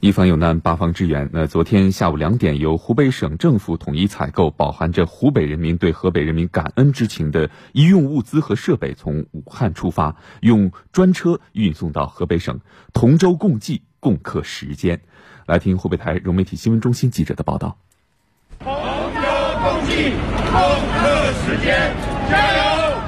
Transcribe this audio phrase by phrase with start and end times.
[0.00, 1.28] 一方有难，八方支援。
[1.32, 12.60] 那昨天下午两点，由湖北省政府统一采购，饱含着湖北人民对河北人民感恩之情的医用物资和设备，从武汉出发，用专车运送到河北省，
[12.92, 15.00] 同舟共济，共克时艰。
[15.46, 17.76] 来听湖北台融媒体新闻中心记者的报道。
[18.60, 19.20] 同舟
[19.64, 20.12] 共济，
[20.52, 20.60] 共
[21.02, 21.92] 克时艰，
[22.30, 22.98] 加油！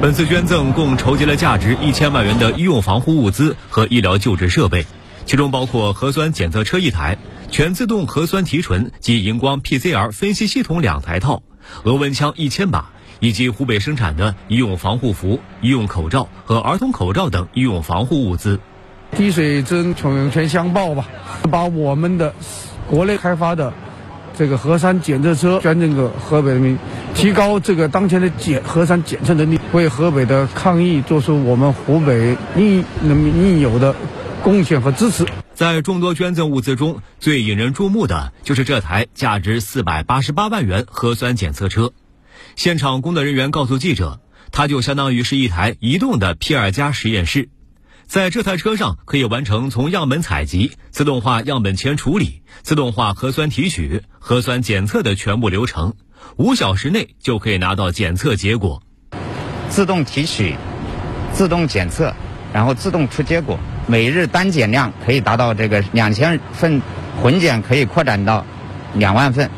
[0.00, 4.84] 本次捐赠共筹集了价值一千万元的医用防护物资和医疗救治设备。
[5.24, 7.16] 其中包括核酸检测车一台、
[7.50, 11.42] 全自动核酸提纯及荧光 PCR 分析系统两台套、
[11.84, 18.60] 额温枪一千把，以及湖北生产的医用防护服、医用口罩和儿童口罩等医用防护物资。
[19.16, 21.06] 滴水恩，涌泉相报吧，
[21.50, 22.34] 把我们的
[22.88, 23.72] 国内开发的
[24.36, 26.78] 这个核酸检测车捐赠给河北人民，
[27.14, 33.94] 提高这个当前的检核酸检测能力，为河北的抗疫做出我们湖北应人民应有的。
[34.42, 35.26] 贡献和支持。
[35.54, 41.92] 在众多捐赠物资中，最引人注目的就是这台价值四百八十八万元核酸检测车。
[42.56, 44.20] 现场工作人员告诉记者，
[44.50, 47.48] 它就相当于是一台移动的 P 二加实验室。
[48.06, 55.94] 在这台车上，可以完成从样本采集、自动化样本前处理、自动化核酸提取、核酸检测的全部流程，
[56.36, 58.82] 五小时内就可以拿到检测结果。
[59.70, 60.56] 自动提取、
[61.32, 62.14] 自动检测，
[62.52, 63.58] 然后自动出结果。
[63.92, 66.80] 每日单检量可以达到这个两千份，
[67.20, 68.46] 混检可以扩展到
[68.94, 69.50] 两万份。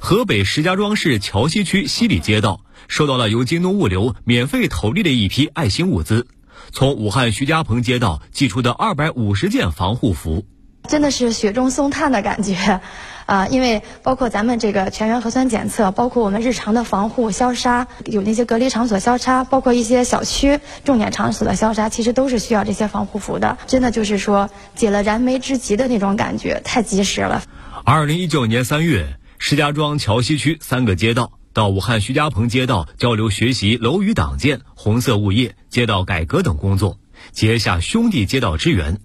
[0.00, 6.26] 河北石家庄市桥西区西里街道收到了由京东物流免费投递的一批爱心物资，
[6.72, 10.44] 从武汉徐家棚街道寄出的二百五十件防护服。
[10.88, 12.80] 真的是雪中送炭的感觉，
[13.26, 23.58] 啊，因为包括咱们这个全员核酸检测，包括我们日常的防护消杀，有那些隔离场所消杀，包括一些小区重点场所的消杀，其实都是需要这些防护服的。
[23.66, 27.42] 真的就是说解了燃眉之急的那种感觉，太及时了。
[27.84, 36.98] 二零一九年三月，石家庄桥西区三个街道到武汉徐家棚街道交流学习楼宇党建、红色物业、街道改革等工作，
[37.32, 38.98] 结下兄弟街道之缘。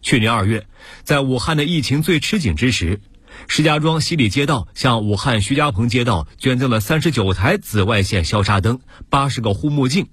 [0.00, 0.64] 去年二月，
[1.02, 3.00] 在武汉的疫情最吃紧之时，
[3.46, 10.08] 石家庄西里街道向武汉徐家棚街道捐赠了三十九台紫外线消杀灯、八十个护目镜。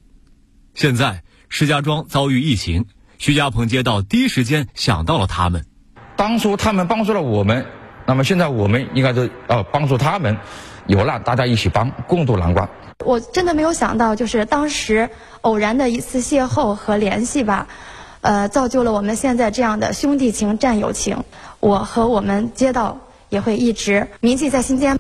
[0.73, 2.85] 现在石家庄遭遇疫情，
[3.17, 5.65] 徐家棚街道第一时间想到了他们。
[6.15, 7.65] 当初他们帮助了我们，
[8.05, 10.37] 那么现在我们应该是要帮助他们。
[10.87, 12.69] 有难大家一起帮，共度难关。
[13.03, 15.09] 我真的没有想到，就是当时
[15.41, 17.67] 偶然的一次邂逅和联系吧。
[18.21, 21.23] 呃，造就了我们现在这样的兄弟情、战友情。
[21.59, 22.99] 我和我们街道
[23.35, 24.97] 也会一直铭记在心间。